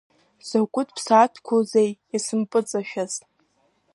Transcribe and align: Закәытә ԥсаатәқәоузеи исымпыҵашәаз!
Закәытә 0.47 0.93
ԥсаатәқәоузеи 0.95 1.91
исымпыҵашәаз! 2.15 3.13